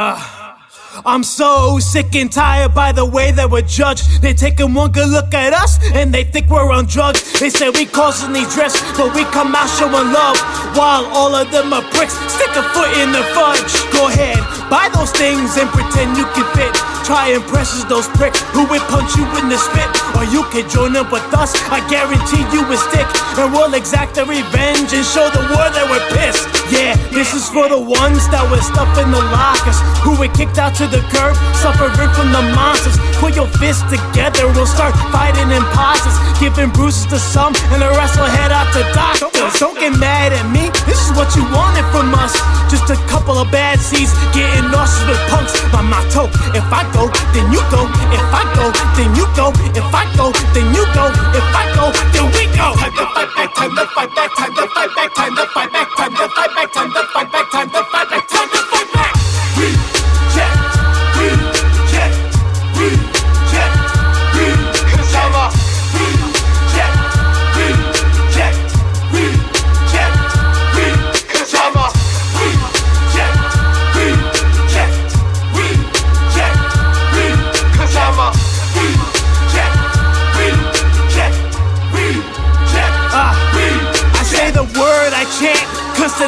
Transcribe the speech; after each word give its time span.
Ah, 0.00 1.02
I'm 1.02 1.24
so 1.26 1.82
sick 1.82 2.14
and 2.14 2.30
tired 2.30 2.70
by 2.70 2.94
the 2.94 3.02
way 3.02 3.34
that 3.34 3.50
we're 3.50 3.66
judged. 3.66 4.22
They 4.22 4.30
taking 4.30 4.70
one 4.70 4.94
good 4.94 5.10
look 5.10 5.34
at 5.34 5.50
us 5.50 5.74
and 5.90 6.14
they 6.14 6.22
think 6.22 6.46
we're 6.46 6.70
on 6.70 6.86
drugs. 6.86 7.18
They 7.42 7.50
say 7.50 7.66
we 7.66 7.82
these 7.82 8.46
drifts, 8.54 8.78
but 8.94 9.10
we 9.10 9.26
come 9.34 9.58
out 9.58 9.66
showing 9.74 10.14
love. 10.14 10.38
While 10.78 11.02
all 11.10 11.34
of 11.34 11.50
them 11.50 11.74
are 11.74 11.82
pricks, 11.90 12.14
stick 12.30 12.54
a 12.54 12.62
foot 12.70 12.94
in 13.02 13.10
the 13.10 13.26
fudge. 13.34 13.74
Go 13.90 14.06
ahead, 14.06 14.38
buy 14.70 14.86
those 14.94 15.10
things 15.10 15.58
and 15.58 15.66
pretend 15.74 16.14
you 16.14 16.30
can 16.30 16.46
fit. 16.54 16.70
Try 17.02 17.34
and 17.34 17.42
those 17.90 18.06
pricks 18.14 18.38
who 18.54 18.70
would 18.70 18.84
punch 18.86 19.18
you 19.18 19.26
in 19.42 19.50
the 19.50 19.58
spit. 19.58 19.90
Or 20.14 20.22
you 20.30 20.46
can 20.54 20.70
join 20.70 20.94
up 20.94 21.10
with 21.10 21.26
us, 21.34 21.58
I 21.74 21.82
guarantee 21.90 22.46
you 22.54 22.62
will 22.70 22.78
stick. 22.78 23.08
And 23.34 23.50
we'll 23.50 23.74
exact 23.74 24.14
the 24.14 24.22
revenge 24.22 24.94
and 24.94 25.02
show 25.02 25.26
the 25.34 25.42
world 25.50 25.74
that 25.74 25.90
we're 25.90 26.06
pissed. 26.14 26.57
Yeah, 26.68 26.96
this 27.16 27.32
is 27.32 27.48
for 27.48 27.68
the 27.68 27.80
ones 27.80 28.28
that 28.28 28.44
were 28.52 28.60
stuffed 28.60 29.00
in 29.00 29.08
the 29.08 29.24
lockers, 29.32 29.80
who 30.04 30.12
were 30.20 30.28
kicked 30.28 30.60
out 30.60 30.76
to 30.76 30.84
the 30.84 31.00
curb, 31.08 31.32
suffering 31.56 31.96
from 32.12 32.28
the 32.28 32.44
monsters. 32.52 33.00
Put 33.16 33.34
your 33.34 33.48
fists 33.56 33.88
together, 33.88 34.44
we'll 34.52 34.68
start 34.68 34.92
fighting 35.08 35.48
imposters, 35.48 36.12
giving 36.36 36.68
bruises 36.68 37.08
to 37.08 37.18
some, 37.18 37.56
and 37.72 37.80
the 37.80 37.88
rest 37.96 38.20
will 38.20 38.28
head 38.28 38.52
out 38.52 38.68
to 38.76 38.84
doctors. 38.92 39.56
Don't 39.56 39.80
get 39.80 39.96
mad 39.96 40.36
at 40.36 40.44
me, 40.52 40.68
this 40.84 41.00
is 41.08 41.16
what 41.16 41.32
you 41.32 41.42
wanted 41.56 41.88
from 41.88 42.12
us. 42.12 42.36
Just 42.68 42.92
a 42.92 43.00
couple 43.08 43.40
of 43.40 43.48
bad 43.48 43.80
seeds, 43.80 44.12
getting 44.36 44.68
nauseous 44.68 45.08
with 45.08 45.20
punks. 45.32 45.56
By 45.72 45.80
my 45.80 46.04
toe, 46.12 46.28
If 46.52 46.68
I 46.68 46.84
go, 46.92 47.08
then 47.32 47.48
you 47.48 47.64
go. 47.72 47.88
If 48.12 48.24
I 48.28 48.44
go, 48.52 48.68
then 48.92 49.08
you 49.16 49.24
go. 49.32 49.48
If 49.72 49.88
I 49.88 50.04
go, 50.20 50.28
then 50.52 50.68
you 50.76 50.84
go. 50.92 51.08
If 51.32 51.48
I 51.48 51.64
go, 51.72 51.88
then 52.12 52.28
we 52.36 52.44
go. 52.52 52.76
Time 52.76 52.92
to 52.92 53.04
fight 53.16 53.32
back, 53.34 53.50
time 53.56 53.72
to 53.72 53.84
fight 53.96 54.10
back, 54.14 54.30
time 54.36 54.54
to 54.54 54.64
fight 54.68 54.90
back, 54.94 55.10
time 55.16 55.34
to 55.36 55.46
fight 55.48 55.54
back, 55.54 55.57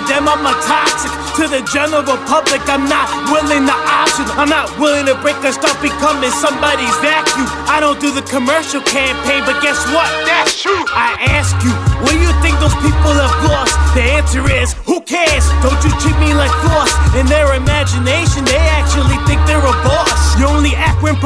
to 0.00 0.08
them 0.08 0.28
I'm 0.28 0.44
a 0.44 0.54
toxic. 0.64 1.12
To 1.36 1.44
the 1.48 1.62
general 1.72 2.18
public, 2.28 2.60
I'm 2.68 2.88
not 2.88 3.08
willing 3.32 3.64
to 3.64 3.76
option. 3.76 4.24
I'm 4.36 4.48
not 4.48 4.68
willing 4.78 5.06
to 5.06 5.16
break 5.20 5.40
or 5.44 5.52
start 5.52 5.76
becoming 5.80 6.30
somebody's 6.30 6.92
vacuum. 7.00 7.48
I 7.68 7.80
don't 7.80 8.00
do 8.00 8.12
the 8.12 8.24
commercial 8.28 8.80
campaign, 8.82 9.44
but 9.44 9.60
guess 9.62 9.78
what? 9.92 10.08
That's 10.26 10.60
true. 10.60 10.84
I 10.92 11.16
ask 11.32 11.56
you, 11.64 11.72
what 12.04 12.12
do 12.12 12.20
you 12.20 12.32
think 12.44 12.60
those 12.60 12.76
people 12.84 13.12
have 13.16 13.36
lost? 13.48 13.72
The 13.96 14.04
answer 14.04 14.44
is, 14.50 14.76
who 14.84 15.00
cares? 15.02 15.46
Don't 15.64 15.80
you 15.84 15.92
treat 16.00 16.16
me 16.20 16.34
like 16.34 16.52
floss. 16.60 16.92
In 17.16 17.26
their 17.26 17.56
imagination, 17.56 18.44
they 18.44 18.60
actually 18.76 19.16
think 19.24 19.40
they're 19.48 19.64
a 19.64 19.76
boss. 19.84 20.36
You 20.36 20.46
only 20.46 20.76
act 20.76 21.02
when 21.02 21.16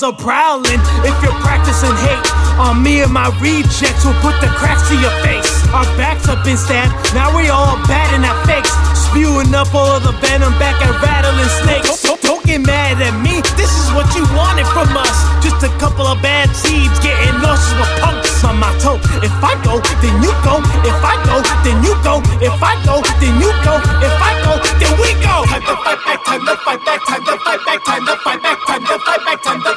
My 0.00 0.08
are 0.08 0.12
prowling 0.12 0.78
if 1.02 1.16
you're 1.26 1.40
practicing 1.42 1.90
hate. 2.06 2.22
On 2.62 2.78
me 2.82 3.02
and 3.02 3.12
my 3.12 3.34
rejects 3.42 4.04
will 4.06 4.14
put 4.22 4.38
the 4.38 4.46
cracks 4.54 4.86
to 4.90 4.94
your 4.94 5.10
face. 5.26 5.50
Our 5.74 5.82
backs 5.98 6.26
have 6.26 6.44
been 6.44 6.56
stabbed, 6.56 6.94
now 7.14 7.34
we 7.34 7.50
all 7.50 7.74
bad 7.90 8.14
in 8.14 8.22
our 8.22 8.38
fakes. 8.46 8.70
Spewing 8.94 9.50
up 9.54 9.74
all 9.74 9.90
of 9.90 10.06
the 10.06 10.14
venom 10.22 10.54
back 10.62 10.78
at 10.86 10.94
rattling 11.02 11.50
snakes. 11.66 12.02
Don't, 12.02 12.20
don't 12.22 12.44
get 12.46 12.62
mad 12.62 13.02
at 13.02 13.10
me, 13.26 13.42
this 13.58 13.74
is 13.74 13.90
what 13.90 14.06
you 14.14 14.22
wanted 14.38 14.70
from 14.70 14.86
us. 14.94 15.18
Just 15.42 15.66
a 15.66 15.72
couple 15.82 16.06
of 16.06 16.22
bad 16.22 16.46
seeds 16.54 16.94
getting 17.02 17.34
nauseous 17.42 17.74
with 17.74 17.90
punks. 17.98 18.30
On 18.46 18.54
my 18.54 18.70
toe. 18.78 19.02
if 19.18 19.34
I 19.42 19.58
go, 19.66 19.82
then 19.98 20.14
you 20.22 20.30
go. 20.46 20.62
If 20.86 21.02
I 21.02 21.18
go, 21.26 21.42
then 21.66 21.82
you 21.82 21.90
go. 22.06 22.22
If 22.38 22.54
I 22.62 22.78
go, 22.86 23.02
then 23.18 23.34
you 23.42 23.50
go. 23.66 23.82
If 23.98 24.14
I 24.14 24.30
go, 24.46 24.62
then 24.78 24.94
we 25.02 25.10
go. 25.18 25.42
Time 25.50 25.62
to 25.66 25.74
fight 25.82 25.98
back, 26.06 26.22
time 26.22 26.46
to 26.46 26.54
fight 26.62 26.80
back, 26.86 27.00
time 27.02 27.24
to 27.26 27.34
fight 27.42 27.60
back, 27.66 27.80
time 27.82 28.06
to 28.06 28.14
fight 28.22 28.42
back, 28.42 28.58
time 28.62 28.84
to 28.86 28.98
fight 29.02 29.22
back, 29.26 29.42
time 29.42 29.58
to 29.58 29.62
fight 29.62 29.64
back, 29.64 29.67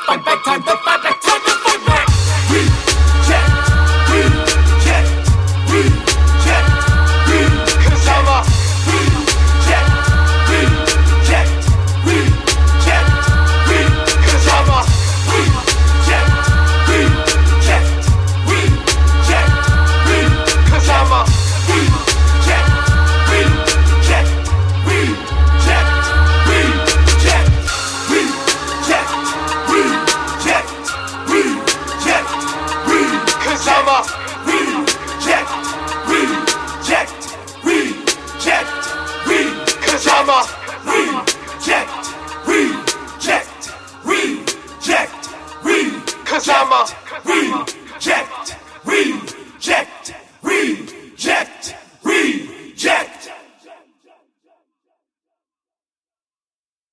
Pajama. 46.41 46.88
Reject, 47.24 48.56
reject, 48.84 50.13
reject. 50.41 51.75